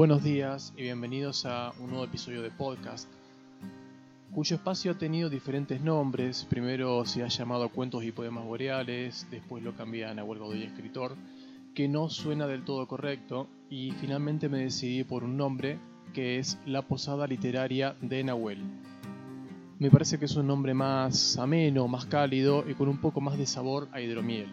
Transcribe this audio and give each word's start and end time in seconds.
Buenos 0.00 0.24
días 0.24 0.72
y 0.78 0.84
bienvenidos 0.84 1.44
a 1.44 1.74
un 1.78 1.90
nuevo 1.90 2.06
episodio 2.06 2.40
de 2.40 2.50
podcast, 2.50 3.06
cuyo 4.32 4.56
espacio 4.56 4.92
ha 4.92 4.94
tenido 4.98 5.28
diferentes 5.28 5.78
nombres. 5.82 6.46
Primero 6.48 7.04
se 7.04 7.22
ha 7.22 7.28
llamado 7.28 7.68
Cuentos 7.68 8.02
y 8.02 8.10
Poemas 8.10 8.46
Boreales, 8.46 9.26
después 9.30 9.62
lo 9.62 9.76
cambian 9.76 10.18
a 10.18 10.24
Huelga 10.24 10.48
de 10.48 10.64
Escritor, 10.64 11.16
que 11.74 11.86
no 11.86 12.08
suena 12.08 12.46
del 12.46 12.64
todo 12.64 12.88
correcto, 12.88 13.46
y 13.68 13.90
finalmente 13.90 14.48
me 14.48 14.60
decidí 14.60 15.04
por 15.04 15.22
un 15.22 15.36
nombre 15.36 15.78
que 16.14 16.38
es 16.38 16.56
La 16.64 16.80
Posada 16.80 17.26
Literaria 17.26 17.94
de 18.00 18.24
Nahuel. 18.24 18.62
Me 19.78 19.90
parece 19.90 20.18
que 20.18 20.24
es 20.24 20.34
un 20.34 20.46
nombre 20.46 20.72
más 20.72 21.36
ameno, 21.36 21.88
más 21.88 22.06
cálido 22.06 22.64
y 22.66 22.72
con 22.72 22.88
un 22.88 23.02
poco 23.02 23.20
más 23.20 23.36
de 23.36 23.44
sabor 23.44 23.86
a 23.92 24.00
hidromiel. 24.00 24.48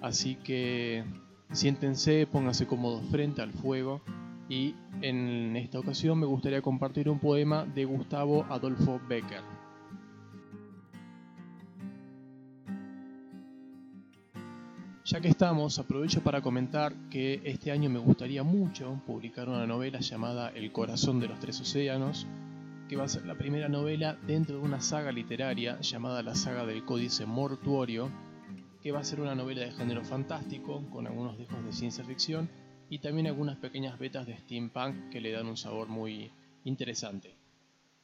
Así 0.00 0.34
que 0.34 1.04
siéntense, 1.52 2.26
pónganse 2.26 2.66
cómodos 2.66 3.04
frente 3.08 3.40
al 3.40 3.52
fuego 3.52 4.02
y 4.48 4.74
en 5.00 5.56
esta 5.56 5.78
ocasión 5.78 6.18
me 6.18 6.26
gustaría 6.26 6.60
compartir 6.60 7.08
un 7.08 7.18
poema 7.18 7.64
de 7.64 7.84
Gustavo 7.84 8.44
Adolfo 8.50 9.00
Becker. 9.08 9.42
Ya 15.06 15.20
que 15.20 15.28
estamos, 15.28 15.78
aprovecho 15.78 16.22
para 16.22 16.40
comentar 16.40 16.94
que 17.10 17.42
este 17.44 17.70
año 17.70 17.90
me 17.90 17.98
gustaría 17.98 18.42
mucho 18.42 19.00
publicar 19.06 19.50
una 19.50 19.66
novela 19.66 20.00
llamada 20.00 20.48
El 20.48 20.72
corazón 20.72 21.20
de 21.20 21.28
los 21.28 21.38
tres 21.38 21.60
océanos, 21.60 22.26
que 22.88 22.96
va 22.96 23.04
a 23.04 23.08
ser 23.08 23.26
la 23.26 23.34
primera 23.34 23.68
novela 23.68 24.16
dentro 24.26 24.56
de 24.56 24.62
una 24.62 24.80
saga 24.80 25.12
literaria 25.12 25.78
llamada 25.80 26.22
la 26.22 26.34
saga 26.34 26.64
del 26.64 26.84
Códice 26.86 27.26
Mortuorio, 27.26 28.10
que 28.82 28.92
va 28.92 29.00
a 29.00 29.04
ser 29.04 29.20
una 29.20 29.34
novela 29.34 29.62
de 29.62 29.72
género 29.72 30.02
fantástico 30.04 30.82
con 30.90 31.06
algunos 31.06 31.36
dejos 31.36 31.62
de 31.64 31.72
ciencia 31.72 32.04
ficción 32.04 32.48
y 32.90 32.98
también 32.98 33.26
algunas 33.26 33.56
pequeñas 33.56 33.98
vetas 33.98 34.26
de 34.26 34.36
steampunk 34.38 35.10
que 35.10 35.20
le 35.20 35.32
dan 35.32 35.46
un 35.46 35.56
sabor 35.56 35.88
muy 35.88 36.30
interesante. 36.64 37.34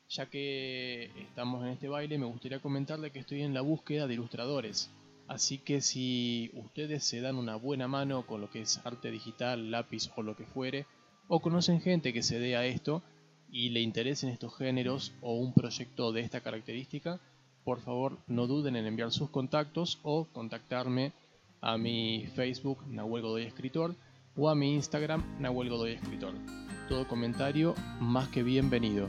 Ya 0.09 0.27
que 0.27 1.11
estamos 1.23 1.65
en 1.65 1.71
este 1.71 1.89
baile, 1.89 2.19
me 2.19 2.27
gustaría 2.27 2.61
comentarle 2.61 3.13
que 3.13 3.21
estoy 3.21 3.43
en 3.43 3.55
la 3.55 3.61
búsqueda 3.61 4.07
de 4.07 4.15
ilustradores. 4.15 4.91
Así 5.29 5.59
que 5.59 5.81
si 5.81 6.51
ustedes 6.55 7.05
se 7.05 7.21
dan 7.21 7.37
una 7.37 7.55
buena 7.55 7.87
mano 7.87 8.27
con 8.27 8.41
lo 8.41 8.51
que 8.51 8.63
es 8.63 8.85
arte 8.85 9.13
digital, 9.13 9.71
lápiz 9.71 10.11
o 10.17 10.23
lo 10.23 10.35
que 10.35 10.45
fuere, 10.45 10.87
o 11.29 11.41
conocen 11.41 11.81
gente 11.81 12.13
que 12.13 12.25
se 12.25 12.41
dé 12.41 12.57
a 12.57 12.67
esto 12.67 13.03
y 13.53 13.69
le 13.69 13.81
interesen 13.81 14.31
estos 14.31 14.57
géneros 14.57 15.13
o 15.21 15.35
un 15.35 15.53
proyecto 15.55 16.11
de 16.11 16.23
esta 16.23 16.41
característica, 16.41 17.21
por 17.63 17.81
favor 17.81 18.19
no 18.27 18.49
duden 18.49 18.75
en 18.75 18.87
enviar 18.87 19.13
sus 19.13 19.31
contactos 19.31 20.01
o 20.03 20.25
contactarme 20.25 21.13
a 21.61 21.79
mi 21.79 22.27
Facebook 22.35 22.85
Nahuel 22.89 23.23
Godoy 23.23 23.43
Escritor 23.43 23.95
o 24.37 24.49
a 24.49 24.55
mi 24.55 24.75
Instagram 24.75 25.23
Nahuel 25.41 25.69
Godoy 25.69 25.93
Escritor. 25.93 26.35
Todo 26.89 27.07
comentario 27.07 27.75
más 28.01 28.29
que 28.29 28.43
bienvenido. 28.43 29.09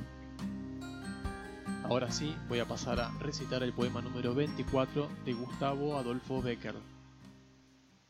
Ahora 1.83 2.11
sí, 2.11 2.35
voy 2.47 2.59
a 2.59 2.67
pasar 2.67 2.99
a 2.99 3.11
recitar 3.19 3.63
el 3.63 3.73
poema 3.73 4.01
número 4.01 4.33
24 4.33 5.09
de 5.25 5.33
Gustavo 5.33 5.97
Adolfo 5.97 6.41
Becker. 6.41 6.75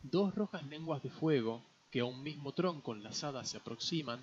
Dos 0.03 0.35
rojas 0.35 0.63
lenguas 0.67 1.03
de 1.03 1.09
fuego 1.09 1.61
que 1.89 1.99
a 1.99 2.05
un 2.05 2.23
mismo 2.23 2.53
tronco 2.53 2.93
enlazadas 2.93 3.49
se 3.49 3.57
aproximan 3.57 4.19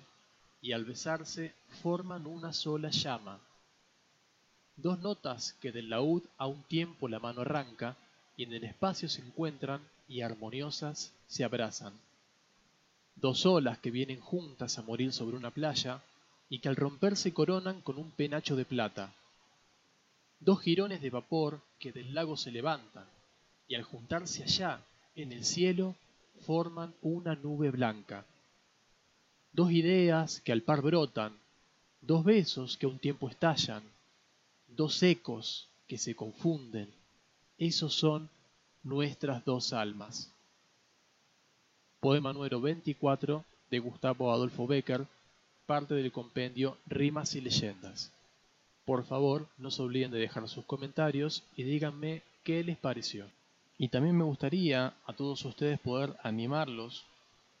y 0.61 0.71
al 0.71 0.85
besarse 0.85 1.53
forman 1.81 2.25
una 2.25 2.53
sola 2.53 2.89
llama. 2.89 3.39
Dos 4.75 4.99
notas 4.99 5.53
que 5.61 5.71
del 5.71 5.89
laúd 5.89 6.23
a 6.37 6.47
un 6.47 6.63
tiempo 6.63 7.07
la 7.07 7.19
mano 7.19 7.41
arranca 7.41 7.97
y 8.35 8.43
en 8.43 8.53
el 8.53 8.63
espacio 8.63 9.09
se 9.09 9.21
encuentran 9.21 9.81
y 10.07 10.21
armoniosas 10.21 11.13
se 11.27 11.43
abrazan 11.43 11.93
dos 13.19 13.45
olas 13.45 13.77
que 13.79 13.91
vienen 13.91 14.19
juntas 14.19 14.77
a 14.77 14.81
morir 14.81 15.11
sobre 15.13 15.37
una 15.37 15.51
playa 15.51 16.01
y 16.49 16.59
que 16.59 16.69
al 16.69 16.75
romperse 16.75 17.33
coronan 17.33 17.81
con 17.81 17.97
un 17.97 18.11
penacho 18.11 18.55
de 18.55 18.65
plata, 18.65 19.13
dos 20.39 20.61
jirones 20.61 21.01
de 21.01 21.09
vapor 21.09 21.61
que 21.79 21.91
del 21.91 22.13
lago 22.13 22.37
se 22.37 22.51
levantan 22.51 23.05
y 23.67 23.75
al 23.75 23.83
juntarse 23.83 24.43
allá 24.43 24.81
en 25.15 25.31
el 25.31 25.45
cielo 25.45 25.95
forman 26.45 26.93
una 27.01 27.35
nube 27.35 27.69
blanca, 27.69 28.25
dos 29.51 29.71
ideas 29.71 30.41
que 30.41 30.51
al 30.51 30.61
par 30.61 30.81
brotan, 30.81 31.37
dos 32.01 32.23
besos 32.23 32.77
que 32.77 32.85
a 32.85 32.89
un 32.89 32.99
tiempo 32.99 33.29
estallan, 33.29 33.83
dos 34.67 35.03
ecos 35.03 35.67
que 35.87 35.97
se 35.97 36.15
confunden, 36.15 36.89
esos 37.57 37.93
son 37.93 38.29
nuestras 38.83 39.43
dos 39.43 39.73
almas. 39.73 40.31
Poema 42.01 42.31
número 42.31 42.61
24 42.61 43.43
de 43.69 43.79
Gustavo 43.79 44.31
Adolfo 44.31 44.65
Becker, 44.65 45.05
parte 45.65 45.95
del 45.95 46.13
compendio 46.13 46.77
Rimas 46.85 47.35
y 47.35 47.41
Leyendas. 47.41 48.13
Por 48.85 49.03
favor, 49.03 49.49
no 49.57 49.69
se 49.69 49.81
olviden 49.81 50.09
de 50.11 50.19
dejar 50.19 50.47
sus 50.47 50.63
comentarios 50.63 51.43
y 51.57 51.63
díganme 51.63 52.21
qué 52.45 52.63
les 52.63 52.77
pareció. 52.77 53.25
Y 53.77 53.89
también 53.89 54.17
me 54.17 54.23
gustaría 54.23 54.93
a 55.05 55.11
todos 55.11 55.43
ustedes 55.43 55.77
poder 55.77 56.15
animarlos, 56.23 57.03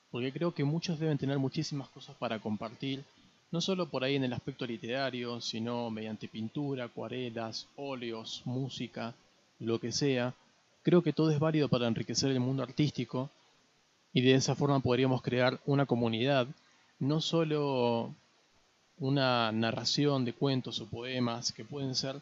porque 0.09 0.31
creo 0.31 0.53
que 0.53 0.63
muchos 0.63 0.99
deben 0.99 1.17
tener 1.17 1.37
muchísimas 1.37 1.89
cosas 1.89 2.15
para 2.15 2.39
compartir, 2.39 3.03
no 3.51 3.59
solo 3.59 3.89
por 3.89 4.05
ahí 4.05 4.15
en 4.15 4.23
el 4.23 4.31
aspecto 4.31 4.65
literario, 4.65 5.41
sino 5.41 5.89
mediante 5.89 6.29
pintura, 6.29 6.85
acuarelas, 6.85 7.67
óleos, 7.75 8.41
música, 8.45 9.13
lo 9.59 9.81
que 9.81 9.91
sea. 9.91 10.33
Creo 10.81 11.03
que 11.03 11.11
todo 11.11 11.29
es 11.29 11.39
válido 11.39 11.67
para 11.67 11.89
enriquecer 11.89 12.31
el 12.31 12.39
mundo 12.39 12.63
artístico 12.63 13.29
y 14.13 14.21
de 14.21 14.35
esa 14.35 14.55
forma 14.55 14.79
podríamos 14.79 15.21
crear 15.21 15.59
una 15.65 15.85
comunidad, 15.85 16.47
no 16.99 17.21
solo 17.21 18.13
una 18.97 19.51
narración 19.51 20.25
de 20.25 20.33
cuentos 20.33 20.79
o 20.81 20.87
poemas 20.87 21.51
que 21.51 21.63
pueden 21.63 21.95
ser 21.95 22.21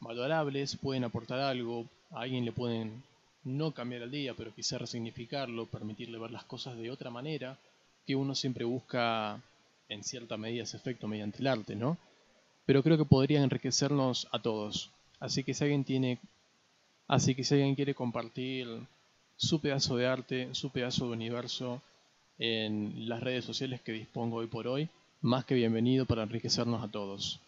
valorables, 0.00 0.76
pueden 0.76 1.04
aportar 1.04 1.40
algo, 1.40 1.86
a 2.10 2.20
alguien 2.20 2.44
le 2.44 2.52
pueden 2.52 3.02
no 3.44 3.72
cambiar 3.72 4.02
el 4.02 4.10
día, 4.10 4.34
pero 4.34 4.54
quizá 4.54 4.78
resignificarlo, 4.78 5.66
permitirle 5.66 6.18
ver 6.18 6.30
las 6.30 6.44
cosas 6.44 6.76
de 6.76 6.90
otra 6.90 7.10
manera, 7.10 7.58
que 8.06 8.16
uno 8.16 8.34
siempre 8.34 8.64
busca 8.64 9.40
en 9.88 10.04
cierta 10.04 10.36
medida 10.36 10.62
ese 10.62 10.76
efecto 10.76 11.08
mediante 11.08 11.38
el 11.38 11.46
arte, 11.46 11.74
¿no? 11.74 11.98
Pero 12.66 12.82
creo 12.82 12.98
que 12.98 13.04
podría 13.04 13.42
enriquecernos 13.42 14.28
a 14.32 14.40
todos. 14.40 14.90
Así 15.20 15.44
que 15.44 15.54
si 15.54 15.64
alguien 15.64 15.84
tiene, 15.84 16.18
así 17.06 17.34
que 17.34 17.44
si 17.44 17.54
alguien 17.54 17.74
quiere 17.74 17.94
compartir 17.94 18.68
su 19.38 19.60
pedazo 19.60 19.96
de 19.96 20.06
arte, 20.06 20.48
su 20.54 20.70
pedazo 20.70 21.06
de 21.06 21.12
universo 21.12 21.80
en 22.38 23.08
las 23.08 23.22
redes 23.22 23.44
sociales 23.44 23.80
que 23.80 23.92
dispongo 23.92 24.36
hoy 24.36 24.48
por 24.48 24.66
hoy. 24.66 24.88
Más 25.22 25.44
que 25.44 25.54
bienvenido 25.54 26.06
para 26.06 26.24
enriquecernos 26.24 26.84
a 26.84 26.90
todos. 26.90 27.40